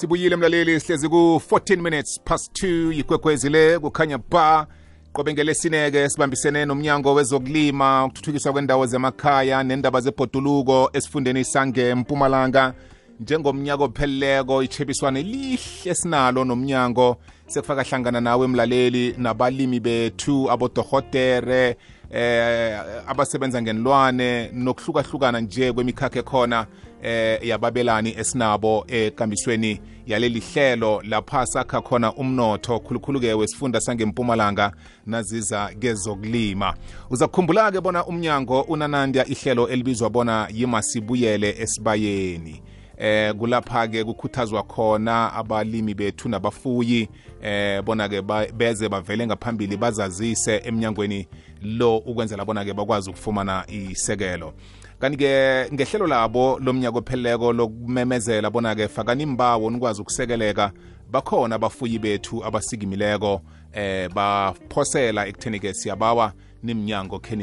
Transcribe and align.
sibuyile 0.00 0.36
mlaleli 0.36 0.80
sihlezi 0.80 1.08
ku-14 1.08 1.76
minutes 1.76 2.20
past 2.24 2.62
2 2.62 2.92
yikwekwezi 2.92 3.48
le 3.48 3.78
kukhanya 3.78 4.18
ba 4.18 4.66
qobe 5.12 5.32
ngelesineke 5.32 6.08
sibambisene 6.08 6.64
nomnyango 6.64 7.14
wezokulima 7.14 8.04
ukuthuthukiswa 8.04 8.52
kwendawo 8.52 8.86
zemakhaya 8.86 9.62
nendaba 9.62 10.00
zebhoduluko 10.00 10.90
esifundeni 10.92 11.44
sangempumalanga 11.44 12.74
njengomnyaka 13.20 13.84
opheleleko 13.84 14.62
ichebiswana 14.62 15.22
lihle 15.22 15.94
sinalo 15.94 16.44
nomnyango 16.44 17.16
sekufaka 17.46 17.82
hlangana 17.82 18.20
nawe 18.20 18.46
mlaleli 18.46 19.14
nabalimi 19.18 19.80
bethu 19.80 20.50
abodohotere 20.50 21.76
eh 22.10 22.80
abasebenza 23.06 23.62
ngenilwane 23.62 24.50
nokuhlukahlukana 24.52 25.40
nje 25.40 25.72
kwemikhakha 25.72 26.18
ekhona 26.18 26.66
eh 27.02 27.38
yababelani 27.42 28.14
esinabo 28.18 28.84
ekambisweni 28.88 29.80
yaleli 30.06 30.40
hlelo. 30.40 31.02
Lapha 31.02 31.46
sakha 31.46 31.80
khona 31.80 32.14
umnotho 32.14 32.80
khulukhuluke 32.80 33.34
wesifunda 33.34 33.80
sangempumalanga 33.80 34.72
naziza 35.06 35.70
kezokulima 35.80 36.74
uzakukhumbula-ke 37.10 37.80
bona 37.80 38.06
umnyango 38.06 38.60
unanandya 38.60 39.26
ihlelo 39.26 39.68
elibizwa 39.68 40.10
bona 40.10 40.48
yimasibuyele 40.52 41.56
esibayeni 41.58 42.62
eh 43.00 43.34
kulapha-ke 43.34 44.04
kukhuthazwa 44.04 44.62
khona 44.62 45.32
abalimi 45.32 45.94
bethu 45.94 46.28
nabafuyi. 46.28 47.08
Eh 47.42 47.82
bona-ke 47.82 48.22
beze 48.52 48.88
bavele 48.88 49.26
ngaphambili 49.26 49.76
bazazise 49.76 50.62
emnyangweni 50.64 51.26
lo 51.62 51.96
ukwenzela 51.98 52.44
bona-ke 52.44 52.74
bakwazi 52.74 53.10
ukufumana 53.10 53.64
isekelo. 53.68 54.52
Kanti-ke 54.98 55.72
ngehlelo 55.72 56.06
labo 56.06 56.58
lomnyaka 56.58 56.98
opheleleko 56.98 57.52
lokumemezela 57.52 58.50
bona-ke 58.50 58.88
fakani 58.88 59.22
imbawo 59.22 59.70
nikwazi 59.70 60.02
ukusekeleka 60.02 60.72
bakhona 61.10 61.54
abafuyi 61.54 61.98
bethu 61.98 62.44
abasikimileko 62.44 63.40
eh 63.72 64.10
baphosela 64.14 65.26
ekutheni-ke 65.26 65.74
siyabawa 65.74 66.32
nimnyango 66.62 67.18
khe 67.18 67.36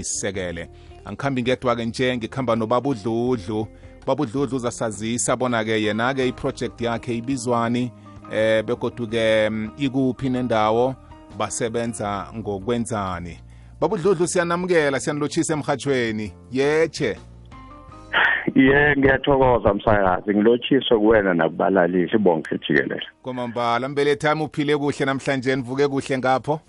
angikhambi 1.08 1.42
ngedwa-ke 1.42 1.86
nje 1.86 2.18
ngikhamba 2.18 2.56
nobabudludlu 2.56 3.68
babudludlu 4.08 4.58
uzasazisa 4.58 5.36
bona-ke 5.36 5.82
yena-ke 5.82 6.28
iprojekthi 6.28 6.86
yakhe 6.86 7.18
ibizwani 7.18 7.92
eh 8.32 8.64
begodu-ke 8.66 9.52
ikuphi 9.78 10.30
nendawo 10.30 10.96
basebenza 11.38 12.28
ngokwenzani. 12.36 13.40
Babudludlu 13.82 14.28
siyanamukela 14.28 15.00
siyanilotshisa 15.00 15.54
emhathweni 15.54 16.34
yeche 16.52 17.18
ye 18.56 18.96
ngiyathokoza 18.98 19.74
msakazi 19.74 20.36
ngilotshiswe 20.36 20.98
kuwena 20.98 21.34
nakubalalisi 21.34 22.18
bonke 22.18 22.58
jikelele. 22.58 23.08
Kwamambala 23.22 23.90
mbelethi 23.90 24.28
ami 24.28 24.44
uphile 24.44 24.78
kuhle 24.78 25.06
namhlanje 25.06 25.56
nivuke 25.56 25.88
kuhle 25.88 26.18
ngapho. 26.18 26.60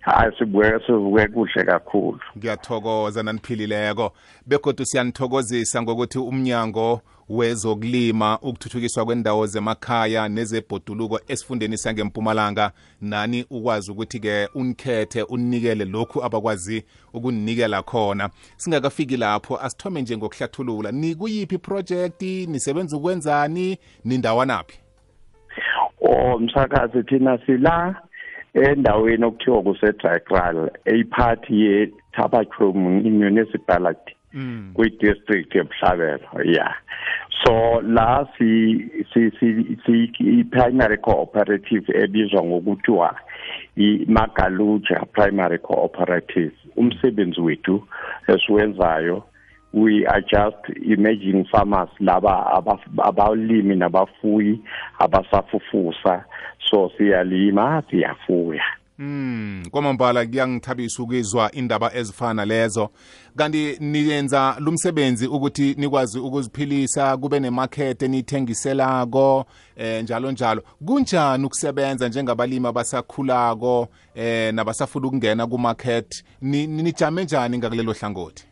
Hayi 0.00 0.32
sibuke 0.38 0.72
sivuke 0.86 1.28
kuhle 1.28 1.64
kakhulu. 1.64 2.20
Ngiyathokoza 2.38 3.22
naniphilileko. 3.22 4.12
Begodwa 4.46 4.86
siyanithokozisa 4.86 5.82
ngokuthi 5.82 6.18
umnyango 6.18 7.00
wezokulima 7.28 8.38
ukuthuthukiswa 8.42 9.04
kwendawo 9.04 9.46
zemakhaya 9.46 10.28
nezebhoduluko 10.28 11.20
esifundeni 11.28 11.78
sangempumalanga 11.78 12.72
nani 13.00 13.44
ukwazi 13.50 13.90
ukuthi-ke 13.92 14.48
unikhethe 14.54 15.22
unikele 15.22 15.84
lokhu 15.84 16.24
abakwazi 16.24 16.84
ukuninikela 17.14 17.82
khona. 17.82 18.30
Singakafiki 18.56 19.16
lapho 19.16 19.56
asithome 19.60 20.02
nje 20.02 20.16
ngokuhlathulula 20.16 20.92
nikuyiphi 20.92 21.54
iprojekti? 21.54 22.46
Nisebenza 22.46 22.96
ukwenzani? 22.96 23.78
Nindawanaphi? 24.04 24.78
O 26.00 26.38
msakazi 26.38 27.02
thina 27.02 27.38
sila 27.46 28.02
endaweni 28.62 29.24
okuthiwa 29.24 29.62
kusedrykral 29.62 30.70
eyiphathi 30.84 31.60
ye-tabacrum 31.64 32.76
municipality 33.22 34.14
mm. 34.32 34.70
kwi-district 34.74 35.54
ebuhlabelo 35.56 36.28
yeah 36.44 36.74
so 37.44 37.80
la 37.80 38.26
si 38.38 38.90
si 39.14 39.30
si 39.86 40.12
i-primary 40.20 40.98
cooperative 40.98 41.92
ebizwa 42.02 42.42
ngokuthiwa 42.44 43.16
i-magaluja 43.76 45.00
primary 45.12 45.58
cooperative 45.58 46.52
umsebenzi 46.76 47.40
wethu 47.40 47.88
esiwenzayo 48.28 49.22
we 49.74 50.06
are 50.06 50.20
just 50.22 50.78
emerging 50.90 51.44
farmers 51.44 51.90
laba 52.00 52.62
abalimi 53.04 53.76
nabafuyi 53.76 54.60
abasafufusa 54.98 56.24
so 56.70 56.90
siyalima 56.98 57.82
siyafuya 57.90 58.62
Mm, 59.00 59.62
kwamambala 59.70 60.26
kuyangithabisa 60.26 61.02
ukuzwa 61.02 61.52
indaba 61.52 61.94
ezifana 61.94 62.44
lezo. 62.44 62.90
Kanti 63.36 63.76
niyenza 63.80 64.56
lumsebenzi 64.58 65.26
ukuthi 65.26 65.74
nikwazi 65.78 66.18
ukuziphilisa 66.18 67.16
kube 67.16 67.40
nemarket 67.40 68.02
enithengiselako 68.02 69.44
eh 69.76 70.02
njalo 70.02 70.32
njalo. 70.32 70.62
Kunjani 70.86 71.44
ukusebenza 71.44 72.08
njengabalimi 72.08 72.66
abasakhulako 72.66 73.88
eh 74.14 74.54
nabasafuna 74.54 75.06
ukungena 75.06 75.46
ku 75.46 75.58
market? 75.58 76.24
Nijame 76.42 77.24
njani 77.24 77.58
ngakulelo 77.58 77.92
hlangothi? 77.92 78.47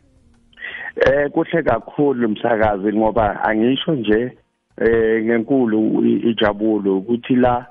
Eh 1.05 1.29
kuhle 1.31 1.63
kakhulu 1.63 2.27
umsakazi 2.27 2.93
ngoba 2.93 3.43
angisho 3.43 3.95
nje 3.95 4.37
eh 4.77 5.23
ngenkulu 5.25 6.05
ijabulo 6.05 6.97
ukuthi 6.97 7.35
la 7.35 7.65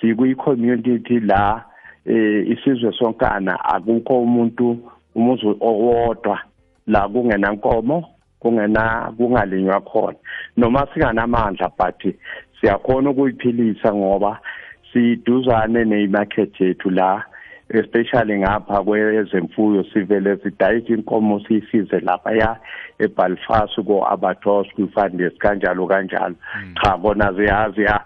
sikuyi 0.00 0.34
community 0.34 1.20
la 1.20 1.64
eh 2.06 2.48
isizwe 2.48 2.92
sonkana 2.92 3.64
akukho 3.64 4.22
umuntu 4.22 4.78
umuzi 5.14 5.46
owodwa 5.60 6.38
la 6.86 7.08
kungena 7.08 7.52
nkomo 7.52 8.04
kungena 8.40 9.12
kungalinywa 9.16 9.80
khona. 9.80 10.18
Noma 10.56 10.86
singanamandla 10.94 11.70
but 11.78 12.14
siyakhona 12.60 13.10
ukuyiphilisa 13.10 13.94
ngoba 13.94 14.38
siduzane 14.92 15.84
nemarket 15.84 16.60
yethu 16.60 16.90
la 16.90 17.24
especially 17.72 18.38
ngapha 18.38 18.82
kwezemfuyo 18.82 19.84
sivele 19.84 20.36
sidayisa 20.36 20.94
inkomo 20.94 21.40
siyisize 21.40 22.00
lapha 22.00 22.32
ya 22.32 22.56
eBalfast 22.98 23.80
ko 23.86 24.06
Abatos 24.06 24.66
ku 24.76 24.88
Fandes 24.94 25.32
kanjalo. 25.38 25.86
Kanjalo 25.86 26.34
cha 26.82 26.98
kona 26.98 27.32
ziyazi 27.32 27.82
ya 27.82 28.00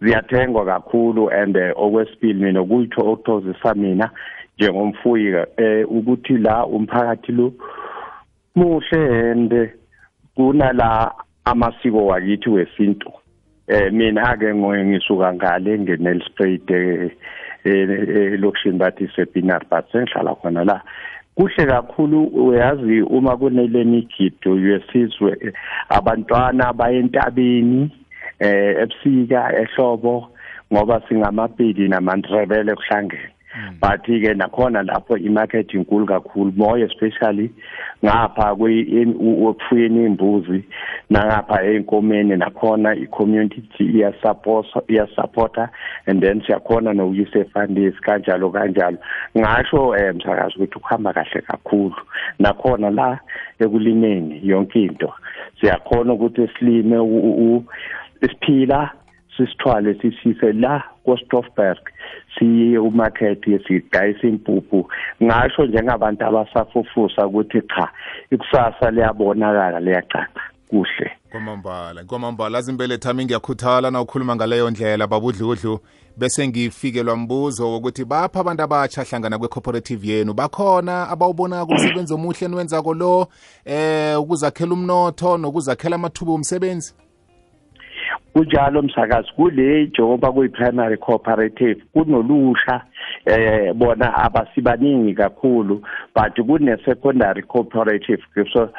ziyathengwa 0.00 0.64
kakhulu 0.64 1.30
and 1.30 1.56
okwesibili 1.76 2.44
mina 2.44 2.64
kuyitho 2.64 3.00
okuthokozisa 3.00 3.74
mina 3.74 4.10
njengomfuyi 4.58 5.34
eh 5.56 5.90
ukuthi 5.90 6.38
la 6.38 6.66
umphakathi 6.66 7.32
lo 7.32 7.52
muhle 8.54 9.30
and 9.30 9.70
kunala 10.34 11.14
amasiko 11.44 12.06
wakithi 12.06 12.50
wesintu. 12.50 13.12
Eh 13.68 13.92
mina 13.92 14.36
ke 14.36 14.54
ngisuka 14.54 15.32
ngale 15.34 15.78
ngenelspruit 15.78 16.70
elokishini 17.64 18.78
bathi 18.78 19.08
sepinar 19.16 19.62
but 19.70 19.84
sengihlala 19.92 20.34
khona 20.34 20.64
la. 20.64 20.80
Kuhle 21.36 21.66
kakhulu 21.66 22.24
uyazi 22.24 23.02
uma 23.02 23.36
kunelemigidi 23.36 24.50
yesizwe 24.68 25.54
abantwana 25.88 26.72
bayentabeni 26.72 27.90
eh 28.40 28.76
ebusika 28.82 29.52
ehlobo 29.62 30.28
ngoba 30.72 31.02
singamabhidi 31.08 31.88
namandrebele 31.88 32.74
kuhlangene 32.74 33.37
but 33.80 34.02
ke 34.04 34.34
nakhona 34.34 34.82
lapho 34.82 35.16
imarket 35.16 35.74
inkulu 35.74 36.06
kakhulu 36.06 36.52
more 36.56 36.82
especially 36.82 37.50
ngapha 38.04 38.54
kwekufuyeni 38.54 40.04
imbuzi 40.04 40.64
nangapha 41.10 41.62
einkomeni 41.62 42.36
nakhona 42.36 42.94
i-community 42.94 43.62
iyasupport 43.78 44.66
iyasupporta 44.88 45.68
and 46.06 46.22
then 46.22 46.42
siyakhona 46.46 46.92
nokuyise 46.92 47.44
fundis 47.44 47.94
kanjalo 48.00 48.50
kanjalo. 48.50 48.98
Ngasho 49.38 49.96
eh 49.96 50.14
msakazi 50.14 50.54
ukuthi 50.56 50.74
ukuhamba 50.76 51.12
kahle 51.12 51.40
kakhulu. 51.40 51.96
Nakhona 52.38 52.90
la 52.90 53.20
ekulimeni 53.58 54.40
yonke 54.44 54.82
into 54.82 55.12
siyakhona 55.60 56.12
ukuthi 56.12 56.48
silime 56.58 56.98
isiphila 58.22 58.90
sisithwale 59.36 59.94
sisise 59.94 60.52
la 60.52 60.82
koStofberg 61.08 61.78
siye 62.38 62.78
umarket 62.78 63.46
yesidayisa 63.46 64.26
impuphu 64.28 64.88
ngasho 65.22 65.66
njengabantu 65.66 66.24
abasafufusa 66.24 67.26
ukuthi 67.26 67.62
cha 67.62 67.88
ikusasa 68.30 68.90
liyabonakala 68.90 69.80
liyacaca 69.80 70.42
kuhle. 70.68 71.10
Kwamambala 71.30 72.04
kwamambala 72.04 72.58
azimbele 72.58 72.98
thami 72.98 73.24
ngiyakhuthala 73.24 73.90
na 73.90 74.00
ukhuluma 74.00 74.36
ngaleyo 74.36 74.70
ndlela 74.70 75.06
babudludlu 75.06 75.80
bese 76.16 76.48
ngifikelwa 76.48 77.16
mbuzo 77.16 77.70
wokuthi 77.70 78.04
bapha 78.04 78.40
abantu 78.40 78.62
abatsha 78.62 79.04
hlangana 79.04 79.38
kwe-cooperative 79.38 80.08
yenu 80.08 80.34
bakhona 80.34 81.08
abawubonako 81.08 81.72
umsebenzi 81.72 82.14
omuhle 82.14 82.48
niwenzako 82.48 82.94
lo 82.94 83.28
eh 83.64 84.20
ukuzakhela 84.20 84.72
umnotho 84.72 85.38
nokuzakhela 85.38 85.96
amathuba 85.96 86.32
omsebenzi 86.32 86.94
kunjalo 88.38 88.82
msakazi 88.82 89.32
kule 89.36 89.84
njengoba 89.84 90.32
kuyi-primary 90.32 90.96
cooperative 90.96 91.82
kunolusha 91.92 92.80
eh 93.26 93.74
bona 93.74 94.14
abasibaningi 94.14 95.14
kakhulu 95.14 95.82
but 96.14 96.46
kune-secondary 96.46 97.42
cooperative 97.42 98.22
so 98.52 98.70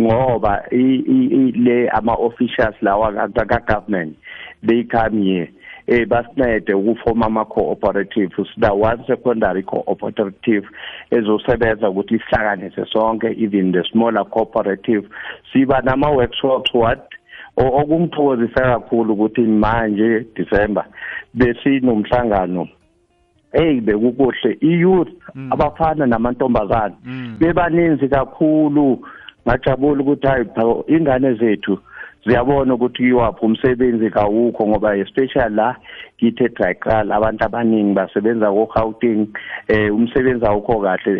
ngoba 0.00 0.62
le 0.70 1.88
ama-officials 1.88 2.74
lawa 2.82 3.28
ka-government 3.28 4.16
they 4.66 4.84
come 4.84 5.22
here 5.22 5.52
eh 5.86 6.06
basincede 6.06 6.74
ukufoma 6.74 7.26
ama-cooperative. 7.26 8.30
Sida 8.54 8.72
one 8.72 9.04
secondary 9.06 9.62
cooperative 9.62 10.68
ezosebenza 11.10 11.88
ukuthi 11.90 12.14
isihlanganise 12.14 12.84
sonke 12.92 13.34
even 13.38 13.72
the 13.72 13.82
smaller 13.92 14.24
cooperative 14.24 15.08
siba 15.52 15.80
nama-workshops 15.80 16.74
what 16.74 17.17
okungithokozisa 17.58 18.60
kakhulu 18.60 19.12
ukuthi 19.12 19.40
manje 19.40 20.26
December 20.36 20.84
besinomhlangano 21.34 22.68
hey 23.52 23.80
bekukuhle 23.80 24.58
i-youth 24.60 25.08
mm. 25.34 25.52
abafana 25.52 26.06
namantombazane 26.06 26.94
mm. 27.04 27.36
bebaninzi 27.38 28.08
kakhulu 28.08 29.06
ngajabula 29.48 30.02
ukuthi 30.02 30.26
hayi 30.26 30.44
ingane 30.86 31.34
zethu 31.34 31.78
ziyabona 32.28 32.74
ukuthi 32.74 33.02
iwaphi 33.08 33.44
umsebenzi 33.44 34.10
kawukho 34.10 34.66
ngoba 34.66 34.96
especially 34.96 35.54
la 35.54 35.76
kithi 36.18 36.44
eDryqal 36.44 37.12
abantu 37.12 37.44
abaningi 37.44 37.94
basebenza 37.94 38.50
ko-Gauteng 38.50 39.28
eh 39.68 39.88
umsebenzi 39.94 40.44
awukho 40.46 40.80
kahle. 40.84 41.14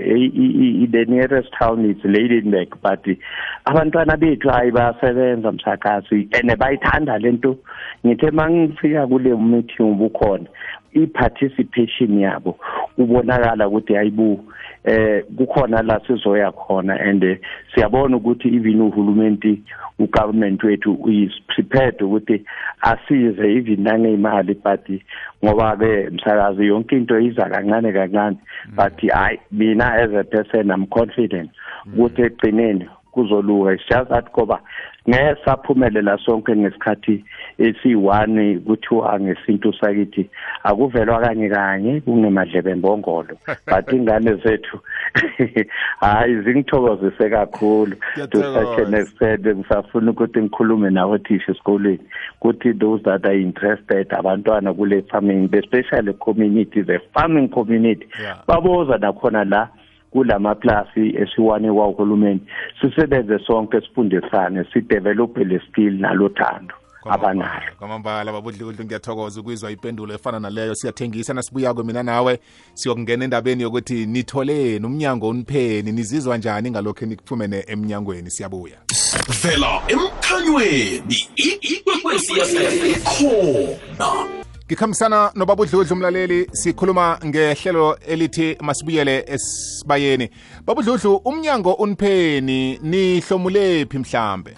The 0.92 1.04
nearest 1.08 1.50
town 1.58 1.84
is 1.88 2.02
Ladenburg 2.04 2.76
but 2.82 3.04
abantwana 3.64 4.16
bethu 4.16 4.48
hayi 4.48 4.70
bayasebenza 4.70 5.52
msakazi 5.52 6.28
and 6.34 6.58
bayithanda 6.58 7.18
lento 7.18 7.56
ngithe 8.06 8.30
mangifika 8.30 9.06
kule 9.06 9.34
meeting 9.36 9.92
ubukhona 9.92 10.46
i-participation 10.92 12.20
yabo 12.20 12.58
ubonakala 12.98 13.68
ukuthi 13.68 13.94
hayibu 13.94 14.44
eh 14.84 15.24
kukhona 15.36 15.82
la 15.82 16.00
sizoya 16.06 16.52
khona 16.52 17.00
and 17.00 17.38
siyabona 17.74 18.16
ukuthi 18.16 18.48
even 18.48 18.80
uhulumenti 18.80 19.62
ugovernment 19.98 20.64
wethu 20.64 21.08
is 21.08 21.32
prepared 21.46 22.02
ukuthi 22.02 22.44
asize 22.80 23.56
even 23.56 23.82
nangeyimali 23.82 24.54
but 24.54 25.02
ngoba 25.44 25.76
ke 25.76 26.10
msakazi 26.10 26.66
yonke 26.66 26.96
into 26.96 27.20
iza 27.20 27.50
kancane 27.50 27.92
kancane 27.92 28.36
but 28.76 29.10
hayi 29.10 29.38
mina 29.52 29.92
as 29.94 30.10
a 30.14 30.24
person 30.24 30.70
i'm 30.70 30.86
confident 30.86 31.50
ukuthi 31.86 32.22
egcineni 32.22 32.88
kuzoluka. 33.18 33.74
It's 33.74 33.84
just 33.88 34.10
that 34.10 34.32
ngoba 34.32 34.60
ngeke 35.08 35.40
saphumelela 35.44 36.18
sonke 36.18 36.56
ngesikhathi 36.56 37.24
esi1 37.58 38.60
kuthiwa 38.60 39.20
ngesintu 39.20 39.72
sakithi 39.72 40.30
akuvelwa 40.64 41.20
kanye 41.20 41.48
kanye 41.48 42.00
kungemadlebe 42.00 42.74
mbongolo. 42.74 43.36
But 43.70 43.92
ingane 43.92 44.34
zethu 44.34 44.80
hayi 46.00 46.42
zingithokozise 46.42 47.30
kakhulu. 47.30 47.96
To 48.30 48.38
such 48.38 48.86
an 48.86 48.94
extent 48.94 49.46
ngisafuna 49.46 50.10
ukuthi 50.10 50.42
ngikhulume 50.42 50.90
nawe 50.90 51.18
thisha 51.18 51.52
esikoleni 51.52 52.00
ukuthi 52.40 52.72
those 52.72 53.02
that 53.02 53.24
are 53.24 53.40
interested 53.40 54.06
abantwana 54.14 54.74
kule 54.74 55.02
farming 55.10 55.48
especially 55.52 56.12
community 56.12 56.82
the 56.82 57.00
farming 57.14 57.48
community 57.48 58.06
baboza 58.46 58.98
nakhona 58.98 59.44
la. 59.44 59.68
Kulamaplasi 60.10 61.16
esiwane 61.16 61.72
kwahulumeni 61.72 62.40
sisebenze 62.80 63.38
sonke 63.38 63.80
sifundisane 63.80 64.64
sidevelophe 64.72 65.44
le 65.44 65.60
skill 65.68 66.00
nalothando 66.00 66.74
abanalo 67.10 67.72
kwamambala 67.78 68.32
babudludlu 68.32 68.84
ngiyathokoza 68.84 69.40
ukuyizwa 69.40 69.70
ipendulo 69.70 70.14
efana 70.14 70.40
naleyo 70.40 70.74
siyathengisa 70.74 71.34
nasibuyako 71.34 71.82
mina 71.84 72.02
nawe 72.02 72.40
siyokungena 72.74 73.24
endabeni 73.24 73.62
yokuthi 73.62 74.06
nitholeni 74.06 74.86
umnyango 74.86 75.28
unipheni 75.28 75.92
nizizwa 75.92 76.38
njani 76.38 76.70
ngalokho 76.70 77.06
nikufumene 77.06 77.64
emnyangweni 77.66 78.30
siyabuya 78.30 78.78
vela 79.42 79.82
emkhanyweni 79.88 81.16
ikwekwesiyasefe 81.60 83.00
khona 83.10 84.38
ngikhambisana 84.68 85.30
nobabudludlu 85.34 85.92
umlaleli 85.92 86.46
sikhuluma 86.52 87.18
ngehlelo 87.26 87.96
elithi 88.08 88.56
masibuyele 88.60 89.24
esibayeni. 89.26 90.30
Babudludlu 90.66 91.16
umnyango 91.24 91.72
unipheni 91.72 92.78
nihlomulephi 92.82 93.98
mhlambe? 93.98 94.50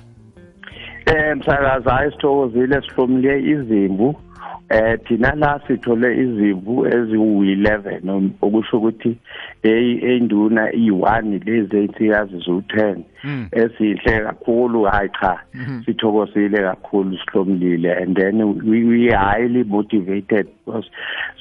Eh 1.07 1.37
msakazi 1.37 1.89
hayi 1.89 2.11
sithokozile 2.13 2.83
sihlomule 2.83 3.41
izimvu. 3.41 4.15
Eh 4.69 4.99
thina 5.09 5.35
la 5.35 5.61
sithole 5.67 6.17
izimvu 6.17 6.87
eziwu11 6.87 8.31
okusho 8.43 8.77
ukuthi 8.79 9.17
eyinduna 9.63 10.71
i1 10.71 11.45
lezi 11.45 11.77
ensikazi 11.77 12.37
zo10 12.37 12.97
esihle 13.53 14.21
kakhulu 14.21 14.83
hayi 14.83 15.09
cha 15.21 15.41
sithokozile 15.85 16.59
kakhulu 16.59 17.19
sihlomlile. 17.19 17.93
And 18.03 18.17
then 18.17 18.39
we, 18.71 18.85
we 18.85 19.11
highly 19.11 19.65
motivated 19.65 20.47
because 20.65 20.91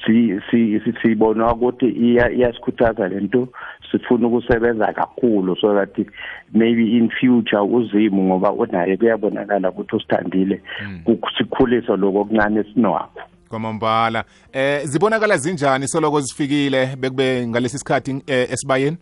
si 0.06 0.40
si 0.50 0.80
sibona 1.02 1.54
ukuthi 1.54 1.88
iyasikhuthaza 1.88 3.08
lento 3.08 3.48
sifuna 3.90 4.26
ukusebenza 4.26 4.92
kakhulu 4.92 5.56
so 5.56 5.74
that 5.74 6.06
maybe 6.52 6.96
in 6.96 7.10
future 7.10 7.60
uzimu 7.60 8.22
ngoba 8.22 8.52
unaye 8.52 8.96
kuyabonakala 8.96 9.70
ukuthi 9.70 9.96
usithandile. 9.96 10.62
Ukusikhulisa 11.06 11.96
lokho 11.96 12.20
okuncane 12.20 12.64
sinwakho 12.64 12.99
kwamambala. 13.48 14.24
Eh 14.52 14.84
zibonakala 14.84 15.36
zinjani 15.36 15.88
soloko 15.88 16.20
zifikile 16.20 16.96
bekube 16.96 17.46
ngalesi 17.46 17.78
sikhathi 17.78 18.22
esibayeni? 18.26 18.96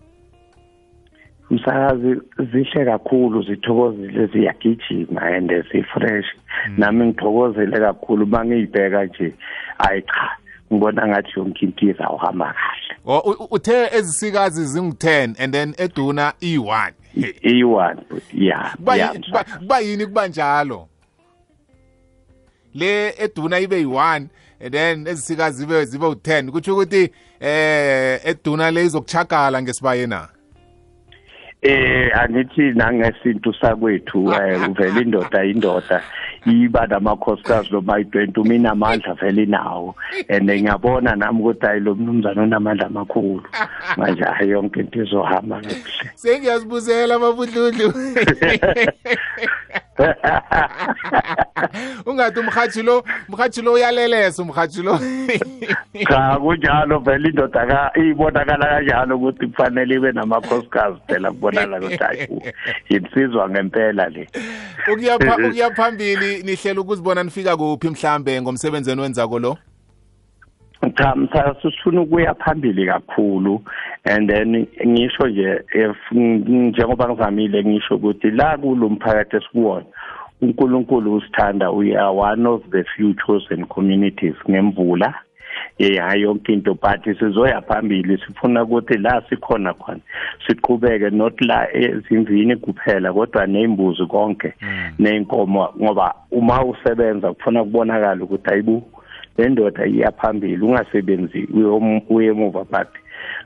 Msakazi 1.51 2.21
zihle 2.53 2.85
kakhulu 2.85 3.43
zithokozile 3.43 4.27
ziyagijima 4.27 5.23
and 5.23 5.51
zifresh. 5.73 6.27
Nami 6.77 7.05
ngithokozele 7.07 7.79
kakhulu 7.79 8.27
mangiyibheka 8.27 9.05
nje 9.05 9.35
hayi 9.79 10.03
cha 10.03 10.31
ngibona 10.73 11.07
ngathi 11.09 11.33
yonke 11.37 11.67
into 11.67 11.87
izawuhamba 11.87 12.55
kahle. 12.55 13.21
Uthe 13.51 13.89
ezisikazi 13.93 14.65
zingu-10 14.65 15.43
and 15.45 15.53
then 15.55 15.75
eduna 15.79 16.33
i-1 16.41 16.93
i-1 17.43 17.97
yeah 18.33 18.77
kuba 19.59 19.79
yini 19.81 20.07
kuba 20.07 20.29
njalo? 20.29 20.89
Le 22.79 23.15
eduna 23.19 23.59
ibe 23.59 23.79
yi-1 23.79 24.27
and 24.61 24.73
then 24.73 25.07
ezisikazi 25.07 25.59
zibe 25.59 25.85
zibe 25.85 26.07
u10 26.07 26.51
kutsho 26.51 26.73
ukuthi 26.73 27.11
eh 27.41 28.21
eduna 28.25 28.71
le 28.71 28.85
izokuchagala 28.85 29.63
ngesibayena? 29.63 30.29
Eh 31.63 32.11
angithi 32.15 32.73
nangesintu 32.73 33.55
sakwethu 33.55 34.25
uvela 34.25 35.01
indoda 35.01 35.45
indoda. 35.45 36.03
Iba 36.47 36.87
namakhosikazi 36.87 37.71
lo 37.71 37.81
mayi20 37.81 38.49
mina 38.49 38.71
amandla 38.71 39.15
vele 39.15 39.43
inawo. 39.43 39.95
And 40.29 40.51
ngiyabona 40.51 41.17
nami 41.17 41.41
ukuthi 41.41 41.67
hayi 41.67 41.81
lo 41.81 41.95
mnumzana 41.95 42.43
onamandla 42.43 42.87
amakhulu. 42.87 43.43
Manje 43.97 44.23
hayi 44.23 44.51
yonke 44.51 44.81
into 44.81 45.03
izohamba 45.03 45.61
kakuhle. 45.61 46.11
Sengiyazibuzela 46.15 47.15
ababudludlu 47.15 47.93
ungathi 52.07 52.41
umhathi 52.41 52.83
lo 52.83 53.05
umhathi 53.29 53.63
lo 53.63 53.73
uyalelesa 53.73 54.43
umhathi 54.43 54.83
lo. 54.83 54.99
Cha 56.09 56.39
kunjalo 56.39 56.99
vele 56.99 57.29
indoda 57.29 57.67
ka 57.67 57.93
ibonakala 57.99 58.67
kanjalo 58.67 59.17
ukuthi 59.17 59.47
kufanele 59.47 59.95
ibe 59.95 60.13
namakhosikazi 60.13 60.99
phela 61.07 61.31
kubonakala 61.31 61.79
ukuthi 61.79 62.05
hayi 62.05 62.29
yinsizwa 62.89 63.51
ngempela 63.51 64.09
le. 64.09 64.29
Ukuya 64.93 65.71
phambili 65.71 66.43
nihlela 66.43 66.81
ukuzibona 66.81 67.23
nifika 67.23 67.57
kuphi 67.57 67.91
mhlambe 67.91 68.43
ngomsebenzi 68.43 68.91
enwenzako 68.91 69.39
lo? 69.39 69.59
Cha 70.95 71.17
msasifuna 71.17 72.01
ukuya 72.01 72.35
phambili 72.35 72.87
kakhulu. 72.87 73.63
And 74.05 74.31
then 74.31 74.67
ngisho 74.87 75.27
nje 75.29 75.63
njengoba 76.47 77.09
ngivamile 77.09 77.65
ngisho 77.65 77.97
ukuthi 77.97 78.31
la 78.31 78.59
kulo 78.59 78.89
mphakathi 78.89 79.37
esikuwona 79.37 79.87
uNkulunkulu 80.43 81.15
usithanda 81.15 81.71
we 81.71 81.97
are 81.97 82.17
one 82.17 82.49
of 82.49 82.63
the 82.71 82.85
few 82.85 83.15
chosen 83.15 83.67
communities 83.67 84.35
ngemvula. 84.51 85.15
Eh 85.79 86.01
hayi 86.01 86.23
yonke 86.23 86.53
into 86.53 86.75
but 86.75 87.19
sizoya 87.19 87.61
phambili 87.63 88.19
sifuna 88.19 88.63
ukuthi 88.63 88.99
la 88.99 89.23
sikhona 89.29 89.75
khona 89.75 90.01
siqhubeke 90.47 91.11
not 91.11 91.41
la 91.41 91.69
ezimvini 91.73 92.57
kuphela 92.57 93.13
kodwa 93.13 93.47
nezimbuzi 93.47 94.07
konke 94.07 94.55
neinkomo 94.99 95.69
ngoba 95.83 96.15
uma 96.31 96.65
usebenza 96.65 97.33
kufuna 97.33 97.65
kubonakala 97.65 98.25
ukuthi 98.25 98.51
ayibu 98.51 98.83
le 99.39 99.49
ndoda 99.49 99.87
iyaphambili 99.87 100.63
ungasebenzi 100.65 101.49
uye 102.11 102.27
emuva 102.29 102.65
but 102.65 102.89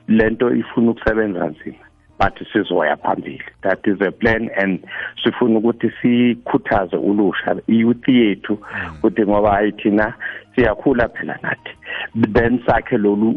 lento 0.08 0.54
ifuna 0.54 0.90
ukusebenza 0.90 1.46
nzima. 1.46 1.84
But 2.22 2.38
sizoya 2.52 2.96
phambili. 2.96 3.42
That 3.62 3.80
is 3.84 4.00
a 4.00 4.12
plan 4.12 4.48
and 4.56 4.84
sifuna 5.24 5.58
ukuthi 5.58 5.90
sikhuthaze 6.02 6.96
ulusha 6.96 7.60
youth 7.66 8.08
yethu 8.08 8.58
ukuthi 9.02 9.22
ngoba 9.26 9.58
ayithina 9.58 10.14
siyakhula 10.54 11.08
phela 11.08 11.38
nathi. 11.42 11.72
Then 12.14 12.62
sakhe 12.66 12.96
lolu 12.98 13.36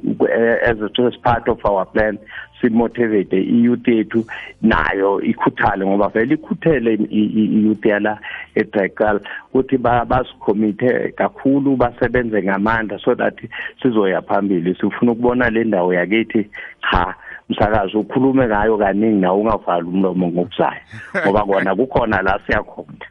as 0.61 0.77
a 0.81 1.01
as 1.01 1.15
part 1.23 1.47
of 1.47 1.65
our 1.65 1.85
plan 1.85 2.19
simotivate 2.61 3.33
i-youth 3.33 3.87
yethu 3.87 4.25
nayo 4.61 5.21
ikhuthale 5.21 5.85
ngoba 5.85 6.07
vele 6.07 6.35
ikhuthele 6.35 6.93
i-youth 6.93 7.85
yala 7.85 8.19
eDrekal 8.55 9.19
ukuthi 9.53 9.77
basikhomithe 9.77 11.13
kakhulu 11.17 11.75
basebenze 11.75 12.43
ngamandla 12.43 12.99
so 12.99 13.15
that 13.15 13.37
sizoya 13.81 14.21
phambili. 14.21 14.75
Sifuna 14.75 15.11
ukubona 15.11 15.49
le 15.49 15.63
ndawo 15.63 15.93
yakithi 15.93 16.49
cha 16.91 17.15
msakazi 17.49 17.97
ukhulume 17.97 18.47
ngayo 18.47 18.77
kaningi 18.77 19.21
nawe 19.21 19.39
ungavali 19.39 19.87
umlomo 19.87 20.27
ngokuzayo 20.27 20.81
ngoba 21.25 21.45
kona 21.45 21.75
kukhona 21.75 22.21
la 22.21 22.39
siyakhona 22.45 23.05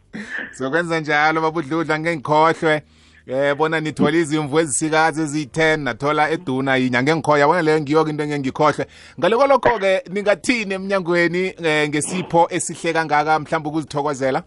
sokwenza 0.53 1.00
njalo 1.00 1.41
babudludla 1.41 1.99
ngengikhohlwe 1.99 2.83
eh 3.26 3.55
bona 3.57 3.81
nithola 3.81 4.17
izimvu 4.17 4.61
ezisikazi 4.61 5.23
eziyi-10 5.23 5.76
nathola 5.76 6.31
eduna 6.31 6.76
yinya 6.76 7.03
ngengikhoya 7.03 7.41
yabona 7.41 7.62
leyo 7.62 7.81
ngiyo 7.81 8.09
into 8.09 8.23
engengikhohlwe 8.23 8.87
ngaloko 9.19 9.47
lokho-ke 9.47 10.03
ningathini 10.11 10.75
emnyangweni 10.75 11.55
eh, 11.64 11.88
ngesipho 11.88 12.49
esihle 12.50 12.93
kangaka 12.93 13.38
mhlawumbe 13.38 13.69
ukuzithokozela? 13.69 14.43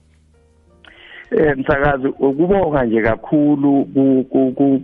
Eh 1.31 1.57
msakazi 1.57 2.07
ukubonga 2.07 2.85
nje 2.85 3.01
kakhulu 3.01 3.85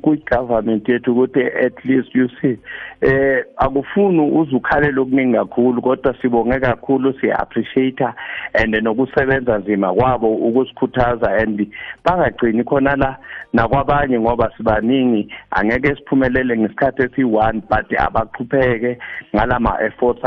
ku-government 0.01 0.89
yethu 0.89 1.11
ukuthi 1.11 1.41
at 1.41 1.85
least 1.85 2.15
you 2.15 2.29
see 2.41 2.57
eh 3.01 3.45
akufuni 3.57 4.31
uzukhalela 4.31 5.01
okuningi 5.01 5.33
kakhulu 5.33 5.81
kodwa 5.81 6.15
sibonge 6.21 6.59
kakhulu 6.59 7.13
siya-appreciate 7.13 8.05
and 8.53 8.75
nokusebenza 8.83 9.57
nzima 9.57 9.93
kwabo 9.93 10.35
ukusikhuthaza 10.35 11.37
and 11.37 11.67
bangagcini 12.05 12.63
khona 12.63 12.95
la 12.95 13.17
nakwabanye 13.53 14.19
ngoba 14.19 14.51
sibaningi. 14.57 15.27
Angeke 15.51 15.95
siphumelele 15.95 16.57
ngesikhathi 16.57 17.03
esi-one 17.03 17.61
but 17.69 17.99
abaqhupheke 17.99 18.97
ngalama 19.35 19.77
efforts 19.81 20.21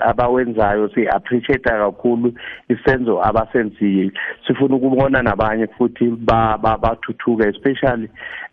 abawenzayo 0.00 0.88
si-appreciate 0.88 1.62
kakhulu 1.70 2.32
isenzo 2.68 3.24
abasenzile 3.24 4.12
sifuna 4.46 4.76
ukubona 4.76 5.22
nabanye 5.38 5.66
futhi 5.66 6.10
bathuthuke 6.26 7.48
especially 7.48 8.10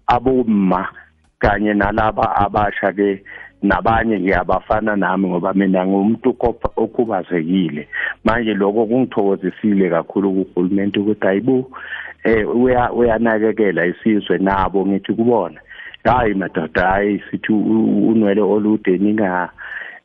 aboma 0.08 0.88
kanye 1.40 1.74
nalaba 1.74 2.36
abasha 2.36 2.94
ke 2.94 3.24
nabanye 3.64 4.20
ke 4.20 4.36
abafana 4.36 4.96
nami 4.96 5.28
ngoba 5.28 5.54
mina 5.54 5.86
ngumuntu 5.86 6.36
okhubazekile. 6.78 7.88
Manje 8.24 8.54
lokho 8.54 8.86
kungithokozisile 8.86 9.90
kakhulu 9.90 10.46
kuhulumeni 10.46 10.92
ukuthi 10.98 11.28
ayibu 11.28 11.72
eh 12.24 12.46
uya 12.56 12.92
uyanakekela 12.92 13.86
isizwe 13.86 14.38
nabo 14.38 14.86
ngithi 14.86 15.14
kubona. 15.14 15.60
Hayi 16.04 16.34
madoda 16.34 16.88
hayi 16.88 17.24
sithi 17.32 17.54
unwele 17.54 18.42
olude 18.42 18.98
ninga 18.98 19.50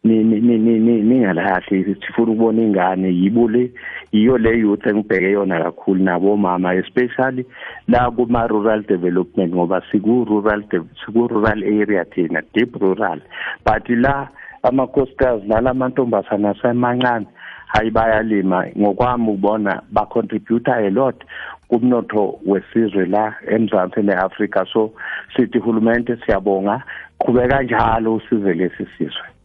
ningalahli 0.04 1.96
sifuna 2.06 2.32
ukubona 2.32 2.62
ingane. 2.62 3.08
Yibo 3.08 3.48
le 3.48 3.70
yiyo 4.12 4.38
le 4.38 4.58
youth 4.58 4.86
engibheke 4.86 5.30
yona 5.30 5.62
kakhulu 5.62 6.02
nabo 6.02 6.36
mama 6.36 6.74
especially 6.74 7.44
la 7.88 8.10
kuma 8.10 8.46
rural 8.46 8.82
development 8.82 9.54
ngoba 9.54 9.82
siku 9.92 10.24
rural 10.24 10.62
siku 11.04 11.28
rural 11.28 11.62
area 11.64 12.04
thina 12.04 12.42
deep 12.54 12.76
rural. 12.80 13.20
But 13.64 13.88
la 13.88 14.28
amakhosikazi 14.62 15.46
nalamantombazana 15.46 16.50
asemancane 16.50 17.26
hayi 17.66 17.90
bayalima. 17.90 18.66
Ngokwami 18.78 19.28
ubona 19.30 19.82
ba 19.92 20.06
contribute 20.06 20.68
a 20.68 20.90
lot 20.90 21.24
kumnotho 21.68 22.38
wesizwe 22.46 23.06
la 23.06 23.34
eMzansi 23.48 24.02
neAfrika. 24.02 24.66
So 24.72 24.92
sithi 25.36 25.58
uhulumende 25.58 26.16
siyabonga. 26.16 26.82
Qhubeka 27.18 27.62
njalo 27.62 28.14
usize 28.14 28.54
lesi 28.54 28.86
sizwe. 28.98 29.39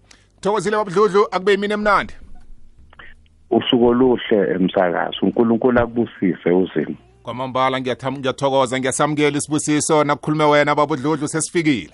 Thokozile 0.45 0.77
babudludlu 0.77 1.27
akube 1.31 1.51
yimini 1.51 1.73
emnandi? 1.73 2.13
Usuku 3.49 3.85
oluhle 3.85 4.51
emsakazi 4.55 5.17
uNkulunkulu 5.21 5.79
akubusise 5.79 6.49
uzimo 6.51 6.95
kwamambala 7.23 7.81
ngiyathokoza 7.81 8.79
ngiyasamukela 8.79 9.37
isibusiso 9.37 10.03
nakukhulume 10.03 10.43
wena 10.43 10.75
babudludlu 10.75 11.27
sesifikile. 11.27 11.93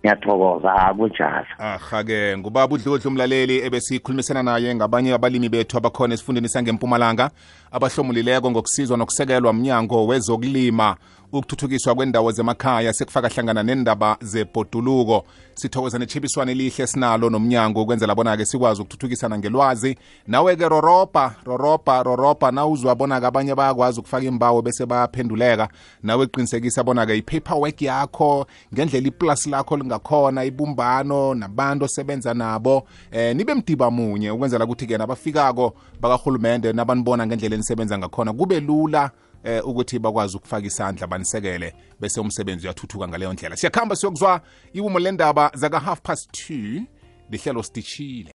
Ngiyathokoza 0.00 0.74
akunjalo 0.74 1.46
aha-ke 1.58 2.38
ngubaba 2.38 2.74
udludlu 2.74 3.10
umlaleli 3.10 3.58
ebesikhulumisana 3.58 4.42
naye 4.42 4.74
ngabanye 4.74 5.14
abalimi 5.14 5.48
bethu 5.48 5.76
abakhona 5.78 6.14
esifundeni 6.14 6.48
sangempumalanga 6.48 7.30
abahlomulileko 7.72 8.50
ngokusizwa 8.50 8.96
nokusekelwa 8.96 9.52
mnyango 9.52 10.06
wezokulima 10.06 10.96
ukuthuthukiswa 11.32 11.94
kwendawo 11.94 12.32
zemakhaya 12.32 12.92
sekufaka 12.92 13.28
hlangana 13.28 13.62
nendaba 13.62 14.16
zebhoduluko. 14.20 15.24
Sithokoza 15.54 15.98
netshipiswane 15.98 16.52
elihle 16.52 16.86
sinalo 16.86 17.30
nomnyango 17.30 17.82
ukwenzela 17.82 18.14
bona-ke 18.14 18.44
sikwazi 18.44 18.82
ukuthuthukisana 18.82 19.38
ngelwazi. 19.38 19.96
Nawe-ke 20.26 20.68
roroba 20.68 21.34
roroba 21.44 22.02
roroba 22.02 22.50
nawuzwa 22.50 22.94
bona-ke 22.94 23.26
abanye 23.26 23.54
bayakwazi 23.54 24.00
ukufaka 24.00 24.26
imbawo 24.26 24.62
bese 24.62 24.86
bayaphenduleka. 24.86 25.68
Nawe 26.02 26.26
qinisekisa 26.26 26.84
bona-ke 26.84 27.16
i-paperwork 27.16 27.82
yakho 27.82 28.46
ngendlela 28.74 29.08
iplasi 29.08 29.50
lakho 29.50 29.76
lingakhona 29.76 30.44
ibumbano 30.44 31.34
nabantu 31.34 31.84
osebenza 31.84 32.34
nabo 32.34 32.86
eh 33.12 33.36
nibe 33.36 33.54
mdiba 33.54 33.90
munye 33.90 34.30
ukwenzela 34.30 34.64
ukuthi-ke 34.64 34.98
nabafikako 34.98 35.74
bakarhulumende 36.00 36.72
nabanibona 36.72 37.26
ngendlela 37.26 37.54
enisebenza 37.54 37.98
ngakhona 37.98 38.32
kube 38.32 38.60
lula 38.60 39.10
eh 39.44 39.66
ukuthi 39.66 39.98
bakwazi 39.98 40.36
ukufaka 40.36 40.66
isandla 40.66 41.06
banisekele 41.06 41.74
bese 42.00 42.20
umsebenzi 42.20 42.66
uyathuthuka 42.66 43.08
ngaleyo 43.08 43.32
ndlela. 43.32 43.56
Siyakhamba 43.56 43.96
siyokuzwa 43.96 44.40
iwumo 44.72 44.98
lendaba 44.98 45.50
zaka 45.54 45.80
half 45.80 46.00
past 46.00 46.30
2 46.50 46.82
lihlelo 47.30 47.62
stitchile 47.62 48.34